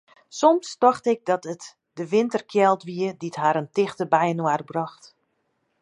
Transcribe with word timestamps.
Soms 0.37 0.69
tocht 0.81 1.05
ik 1.05 1.21
dat 1.25 1.45
it 1.53 1.63
de 1.97 2.05
winterkjeld 2.13 2.81
wie 2.87 3.11
dy't 3.21 3.39
harren 3.43 3.69
tichter 3.75 4.07
byinoar 4.13 4.61
brocht. 4.71 5.03